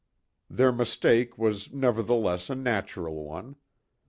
[0.49, 3.57] Their mistake was nevertheless a natural one.